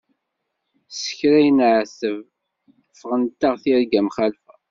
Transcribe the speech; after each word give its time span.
S 1.01 1.05
kra 1.17 1.37
i 1.47 1.51
neɛteb 1.57 2.19
ffɣent-aɣ 2.99 3.55
tirga 3.63 4.01
mxalfa. 4.07 4.53